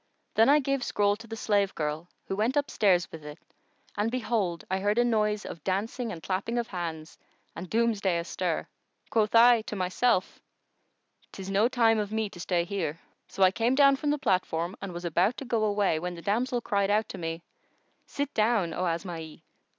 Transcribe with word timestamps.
Then 0.33 0.49
I 0.49 0.57
gave 0.57 0.79
the 0.79 0.85
scroll 0.85 1.15
to 1.17 1.27
the 1.27 1.35
slave 1.35 1.75
girl, 1.75 2.09
who 2.25 2.35
went 2.35 2.57
upstairs 2.57 3.11
with 3.11 3.23
it, 3.23 3.37
and 3.95 4.09
behold, 4.09 4.65
I 4.67 4.79
heard 4.79 4.97
a 4.97 5.05
noise 5.05 5.45
of 5.45 5.63
dancing 5.63 6.11
and 6.11 6.23
clapping 6.23 6.57
of 6.57 6.69
hands 6.69 7.19
and 7.55 7.69
Doomsday 7.69 8.17
astir. 8.17 8.67
Quoth 9.11 9.35
I 9.35 9.61
to 9.61 9.75
myself, 9.75 10.39
"'Tis 11.31 11.51
no 11.51 11.67
time 11.67 11.99
of 11.99 12.11
me 12.11 12.31
to 12.31 12.39
stay 12.39 12.63
here." 12.63 12.99
So 13.27 13.43
I 13.43 13.51
came 13.51 13.75
down 13.75 13.95
from 13.95 14.09
the 14.09 14.17
platform 14.17 14.75
and 14.81 14.91
was 14.91 15.05
about 15.05 15.37
to 15.37 15.45
go 15.45 15.63
away, 15.63 15.99
when 15.99 16.15
the 16.15 16.23
damsel 16.23 16.61
cried 16.61 16.89
out 16.89 17.07
to 17.09 17.19
me, 17.19 17.43
'Sit 18.07 18.33
down, 18.33 18.73
O 18.73 18.87
Asma'i! 18.87 19.43